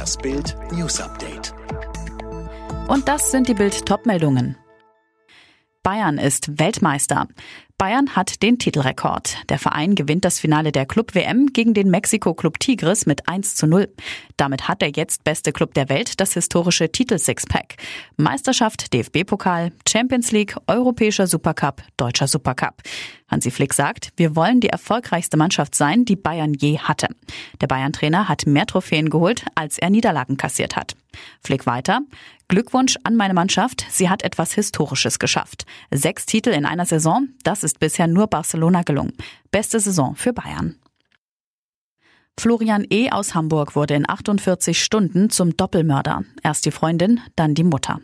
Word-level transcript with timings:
Das 0.00 0.16
Bild 0.16 0.56
News 0.72 0.98
Update. 0.98 1.52
Und 2.88 3.06
das 3.06 3.30
sind 3.30 3.48
die 3.48 3.52
Bild 3.52 3.84
Topmeldungen. 3.84 4.56
Bayern 5.82 6.16
ist 6.16 6.58
Weltmeister. 6.58 7.28
Bayern 7.76 8.16
hat 8.16 8.42
den 8.42 8.58
Titelrekord. 8.58 9.36
Der 9.50 9.58
Verein 9.58 9.94
gewinnt 9.94 10.24
das 10.24 10.40
Finale 10.40 10.72
der 10.72 10.86
Club 10.86 11.14
WM 11.14 11.48
gegen 11.52 11.74
den 11.74 11.90
Mexiko-Club 11.90 12.58
Tigres 12.60 13.04
mit 13.04 13.28
1 13.28 13.56
zu 13.56 13.66
0. 13.66 13.88
Damit 14.38 14.68
hat 14.68 14.80
der 14.80 14.90
jetzt 14.90 15.22
beste 15.22 15.52
Club 15.52 15.74
der 15.74 15.90
Welt 15.90 16.18
das 16.18 16.32
historische 16.32 16.90
Titel 16.90 17.18
Sixpack. 17.18 17.76
Meisterschaft, 18.16 18.94
DFB-Pokal, 18.94 19.72
Champions 19.86 20.32
League, 20.32 20.56
Europäischer 20.66 21.26
Supercup, 21.26 21.82
Deutscher 21.98 22.26
Supercup. 22.26 22.82
Hansi 23.30 23.50
Flick 23.50 23.74
sagt, 23.74 24.10
wir 24.16 24.34
wollen 24.36 24.60
die 24.60 24.68
erfolgreichste 24.68 25.36
Mannschaft 25.36 25.74
sein, 25.74 26.04
die 26.04 26.16
Bayern 26.16 26.54
je 26.54 26.78
hatte. 26.78 27.08
Der 27.60 27.66
Bayern-Trainer 27.66 28.28
hat 28.28 28.46
mehr 28.46 28.66
Trophäen 28.66 29.08
geholt, 29.08 29.44
als 29.54 29.78
er 29.78 29.90
Niederlagen 29.90 30.36
kassiert 30.36 30.76
hat. 30.76 30.96
Flick 31.42 31.66
weiter. 31.66 32.00
Glückwunsch 32.48 32.96
an 33.04 33.16
meine 33.16 33.34
Mannschaft. 33.34 33.86
Sie 33.90 34.08
hat 34.08 34.22
etwas 34.22 34.52
Historisches 34.54 35.18
geschafft. 35.18 35.66
Sechs 35.90 36.26
Titel 36.26 36.50
in 36.50 36.66
einer 36.66 36.86
Saison. 36.86 37.28
Das 37.44 37.62
ist 37.62 37.78
bisher 37.78 38.06
nur 38.06 38.26
Barcelona 38.26 38.82
gelungen. 38.82 39.12
Beste 39.50 39.78
Saison 39.78 40.16
für 40.16 40.32
Bayern. 40.32 40.76
Florian 42.38 42.86
E. 42.88 43.10
aus 43.10 43.34
Hamburg 43.34 43.76
wurde 43.76 43.94
in 43.94 44.08
48 44.08 44.82
Stunden 44.82 45.30
zum 45.30 45.56
Doppelmörder. 45.56 46.24
Erst 46.42 46.64
die 46.64 46.70
Freundin, 46.70 47.20
dann 47.36 47.54
die 47.54 47.64
Mutter. 47.64 48.00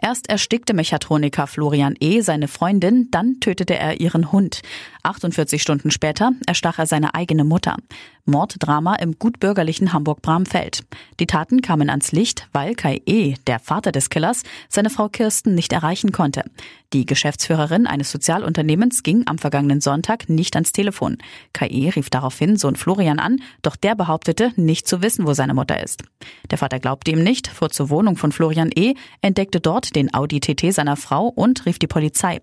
Erst 0.00 0.28
erstickte 0.28 0.74
Mechatroniker 0.74 1.46
Florian 1.46 1.94
E. 2.00 2.20
seine 2.20 2.48
Freundin, 2.48 3.10
dann 3.10 3.40
tötete 3.40 3.78
er 3.78 4.00
ihren 4.00 4.30
Hund. 4.30 4.60
48 5.02 5.62
Stunden 5.62 5.90
später 5.90 6.32
erstach 6.46 6.78
er 6.78 6.86
seine 6.86 7.14
eigene 7.14 7.44
Mutter. 7.44 7.76
Morddrama 8.26 8.96
im 8.96 9.18
gutbürgerlichen 9.18 9.92
Hamburg-Bramfeld. 9.92 10.84
Die 11.18 11.26
Taten 11.26 11.62
kamen 11.62 11.88
ans 11.88 12.12
Licht, 12.12 12.48
weil 12.52 12.74
Kai 12.74 13.00
E., 13.06 13.34
der 13.46 13.58
Vater 13.58 13.92
des 13.92 14.10
Killers, 14.10 14.42
seine 14.68 14.90
Frau 14.90 15.08
Kirsten 15.08 15.54
nicht 15.54 15.72
erreichen 15.72 16.12
konnte. 16.12 16.44
Die 16.92 17.06
Geschäftsführerin 17.06 17.86
eines 17.86 18.10
Sozialunternehmens 18.10 19.02
ging 19.02 19.26
am 19.26 19.38
vergangenen 19.38 19.80
Sonntag 19.80 20.28
nicht 20.28 20.54
ans 20.56 20.72
Telefon. 20.72 21.18
Kai 21.52 21.68
E. 21.68 21.88
rief 21.90 22.10
daraufhin 22.10 22.56
Sohn 22.56 22.76
Florian 22.76 23.18
an, 23.18 23.40
doch 23.62 23.76
der 23.76 23.94
behauptete, 23.94 24.52
nicht 24.56 24.86
zu 24.86 25.02
wissen, 25.02 25.26
wo 25.26 25.32
seine 25.32 25.54
Mutter 25.54 25.82
ist. 25.82 26.02
Der 26.50 26.58
Vater 26.58 26.78
glaubte 26.78 27.10
ihm 27.10 27.22
nicht, 27.22 27.48
fuhr 27.48 27.70
zur 27.70 27.90
Wohnung 27.90 28.16
von 28.16 28.32
Florian 28.32 28.70
E., 28.74 28.94
entdeckte 29.20 29.60
dort 29.60 29.96
den 29.96 30.12
Audi 30.12 30.40
TT 30.40 30.72
seiner 30.72 30.96
Frau 30.96 31.26
und 31.28 31.66
rief 31.66 31.78
die 31.78 31.86
Polizei. 31.86 32.40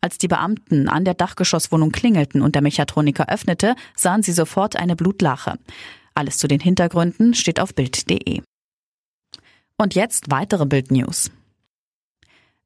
Als 0.00 0.18
die 0.18 0.28
Beamten 0.28 0.88
an 0.88 1.04
der 1.04 1.14
Dachgeschosswohnung 1.14 1.92
klingelten 1.92 2.42
und 2.42 2.54
der 2.54 2.62
Mechatroniker 2.62 3.28
öffnete, 3.28 3.74
sahen 3.96 4.22
sie 4.22 4.32
sofort 4.32 4.76
eine 4.76 4.96
Blutlache. 4.96 5.58
Alles 6.14 6.38
zu 6.38 6.48
den 6.48 6.60
Hintergründen 6.60 7.34
steht 7.34 7.60
auf 7.60 7.74
Bild.de. 7.74 8.42
Und 9.78 9.94
jetzt 9.94 10.30
weitere 10.30 10.64
Bild-News. 10.64 11.30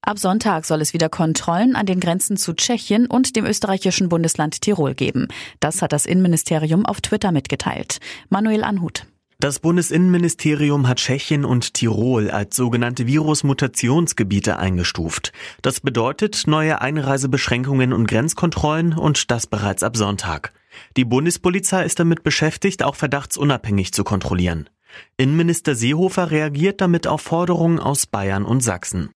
Ab 0.02 0.18
Sonntag 0.18 0.64
soll 0.64 0.80
es 0.80 0.94
wieder 0.94 1.08
Kontrollen 1.08 1.76
an 1.76 1.84
den 1.84 2.00
Grenzen 2.00 2.36
zu 2.36 2.54
Tschechien 2.54 3.06
und 3.06 3.36
dem 3.36 3.44
österreichischen 3.44 4.08
Bundesland 4.08 4.62
Tirol 4.62 4.94
geben. 4.94 5.28
Das 5.60 5.82
hat 5.82 5.92
das 5.92 6.06
Innenministerium 6.06 6.86
auf 6.86 7.00
Twitter 7.00 7.32
mitgeteilt. 7.32 7.98
Manuel 8.30 8.64
Anhut. 8.64 9.06
Das 9.40 9.58
Bundesinnenministerium 9.58 10.86
hat 10.86 10.98
Tschechien 10.98 11.46
und 11.46 11.72
Tirol 11.72 12.30
als 12.30 12.56
sogenannte 12.56 13.06
Virusmutationsgebiete 13.06 14.58
eingestuft. 14.58 15.32
Das 15.62 15.80
bedeutet 15.80 16.46
neue 16.46 16.82
Einreisebeschränkungen 16.82 17.94
und 17.94 18.06
Grenzkontrollen 18.06 18.92
und 18.92 19.30
das 19.30 19.46
bereits 19.46 19.82
ab 19.82 19.96
Sonntag. 19.96 20.52
Die 20.98 21.06
Bundespolizei 21.06 21.86
ist 21.86 21.98
damit 21.98 22.22
beschäftigt, 22.22 22.82
auch 22.82 22.96
verdachtsunabhängig 22.96 23.94
zu 23.94 24.04
kontrollieren. 24.04 24.68
Innenminister 25.16 25.74
Seehofer 25.74 26.30
reagiert 26.30 26.82
damit 26.82 27.06
auf 27.06 27.22
Forderungen 27.22 27.78
aus 27.78 28.04
Bayern 28.04 28.44
und 28.44 28.60
Sachsen. 28.60 29.08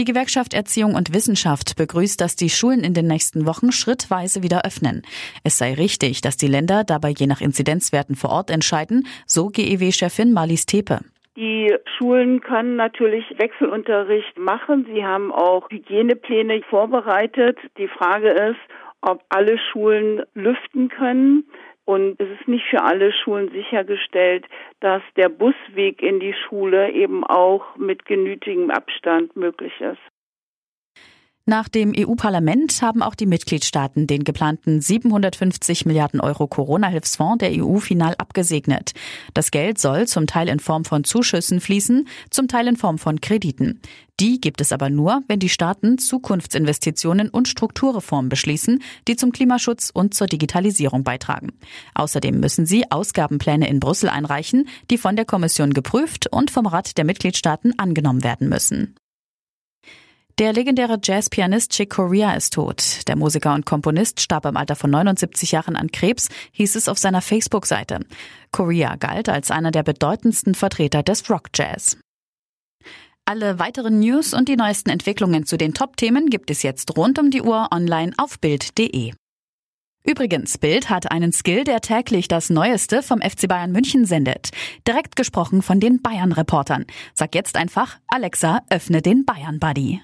Die 0.00 0.06
Gewerkschaft 0.06 0.54
Erziehung 0.54 0.94
und 0.94 1.12
Wissenschaft 1.12 1.76
begrüßt, 1.76 2.18
dass 2.22 2.34
die 2.34 2.48
Schulen 2.48 2.84
in 2.84 2.94
den 2.94 3.06
nächsten 3.06 3.44
Wochen 3.44 3.70
schrittweise 3.70 4.42
wieder 4.42 4.64
öffnen. 4.64 5.02
Es 5.44 5.58
sei 5.58 5.74
richtig, 5.74 6.22
dass 6.22 6.38
die 6.38 6.46
Länder 6.46 6.84
dabei 6.84 7.10
je 7.10 7.26
nach 7.26 7.42
Inzidenzwerten 7.42 8.16
vor 8.16 8.30
Ort 8.30 8.48
entscheiden, 8.48 9.06
so 9.26 9.48
GEW-Chefin 9.48 10.32
Marlies 10.32 10.64
Tepe. 10.64 11.00
Die 11.36 11.74
Schulen 11.98 12.40
können 12.40 12.76
natürlich 12.76 13.26
Wechselunterricht 13.36 14.38
machen. 14.38 14.86
Sie 14.90 15.04
haben 15.04 15.32
auch 15.32 15.68
Hygienepläne 15.68 16.62
vorbereitet. 16.70 17.58
Die 17.76 17.88
Frage 17.88 18.30
ist, 18.30 18.60
ob 19.02 19.22
alle 19.28 19.58
Schulen 19.70 20.22
lüften 20.32 20.88
können. 20.88 21.44
Und 21.90 22.20
es 22.20 22.28
ist 22.38 22.46
nicht 22.46 22.64
für 22.70 22.84
alle 22.84 23.10
Schulen 23.12 23.50
sichergestellt, 23.50 24.46
dass 24.78 25.02
der 25.16 25.28
Busweg 25.28 26.00
in 26.00 26.20
die 26.20 26.34
Schule 26.34 26.92
eben 26.92 27.24
auch 27.24 27.74
mit 27.76 28.04
genügigem 28.04 28.70
Abstand 28.70 29.34
möglich 29.34 29.72
ist. 29.80 29.98
Nach 31.46 31.68
dem 31.68 31.92
EU-Parlament 31.96 32.80
haben 32.80 33.02
auch 33.02 33.16
die 33.16 33.26
Mitgliedstaaten 33.26 34.06
den 34.06 34.22
geplanten 34.22 34.80
750 34.80 35.84
Milliarden 35.84 36.20
Euro 36.20 36.46
Corona-Hilfsfonds 36.46 37.38
der 37.38 37.50
EU 37.60 37.78
final 37.78 38.14
abgesegnet. 38.18 38.92
Das 39.34 39.50
Geld 39.50 39.80
soll 39.80 40.06
zum 40.06 40.28
Teil 40.28 40.48
in 40.48 40.60
Form 40.60 40.84
von 40.84 41.02
Zuschüssen 41.02 41.60
fließen, 41.60 42.06
zum 42.30 42.46
Teil 42.46 42.68
in 42.68 42.76
Form 42.76 42.98
von 42.98 43.20
Krediten. 43.20 43.80
Die 44.20 44.38
gibt 44.38 44.60
es 44.60 44.70
aber 44.70 44.90
nur, 44.90 45.22
wenn 45.28 45.38
die 45.38 45.48
Staaten 45.48 45.96
Zukunftsinvestitionen 45.96 47.30
und 47.30 47.48
Strukturreformen 47.48 48.28
beschließen, 48.28 48.82
die 49.08 49.16
zum 49.16 49.32
Klimaschutz 49.32 49.90
und 49.92 50.12
zur 50.12 50.26
Digitalisierung 50.26 51.04
beitragen. 51.04 51.52
Außerdem 51.94 52.38
müssen 52.38 52.66
sie 52.66 52.90
Ausgabenpläne 52.90 53.66
in 53.66 53.80
Brüssel 53.80 54.10
einreichen, 54.10 54.68
die 54.90 54.98
von 54.98 55.16
der 55.16 55.24
Kommission 55.24 55.72
geprüft 55.72 56.26
und 56.30 56.50
vom 56.50 56.66
Rat 56.66 56.98
der 56.98 57.06
Mitgliedstaaten 57.06 57.78
angenommen 57.78 58.22
werden 58.22 58.50
müssen. 58.50 58.94
Der 60.38 60.52
legendäre 60.52 60.98
Jazzpianist 61.02 61.72
Chick 61.72 61.90
Corea 61.90 62.34
ist 62.34 62.52
tot. 62.52 63.08
Der 63.08 63.16
Musiker 63.16 63.54
und 63.54 63.64
Komponist 63.64 64.20
starb 64.20 64.44
im 64.44 64.56
Alter 64.56 64.76
von 64.76 64.90
79 64.90 65.52
Jahren 65.52 65.76
an 65.76 65.90
Krebs, 65.92 66.28
hieß 66.52 66.76
es 66.76 66.88
auf 66.88 66.98
seiner 66.98 67.22
Facebook-Seite. 67.22 68.00
Corea 68.52 68.96
galt 68.96 69.30
als 69.30 69.50
einer 69.50 69.70
der 69.70 69.82
bedeutendsten 69.82 70.54
Vertreter 70.54 71.02
des 71.02 71.28
Rock-Jazz. 71.30 71.96
Alle 73.30 73.60
weiteren 73.60 74.00
News 74.00 74.34
und 74.34 74.48
die 74.48 74.56
neuesten 74.56 74.90
Entwicklungen 74.90 75.46
zu 75.46 75.56
den 75.56 75.72
Top-Themen 75.72 76.30
gibt 76.30 76.50
es 76.50 76.64
jetzt 76.64 76.96
rund 76.96 77.16
um 77.16 77.30
die 77.30 77.42
Uhr 77.42 77.68
online 77.70 78.12
auf 78.16 78.40
Bild.de. 78.40 79.12
Übrigens, 80.04 80.58
Bild 80.58 80.90
hat 80.90 81.12
einen 81.12 81.30
Skill, 81.32 81.62
der 81.62 81.80
täglich 81.80 82.26
das 82.26 82.50
Neueste 82.50 83.04
vom 83.04 83.20
FC 83.20 83.46
Bayern 83.46 83.70
München 83.70 84.04
sendet. 84.04 84.50
Direkt 84.84 85.14
gesprochen 85.14 85.62
von 85.62 85.78
den 85.78 86.02
Bayern-Reportern. 86.02 86.86
Sag 87.14 87.36
jetzt 87.36 87.54
einfach, 87.54 87.98
Alexa, 88.08 88.62
öffne 88.68 89.00
den 89.00 89.24
Bayern-Buddy. 89.24 90.00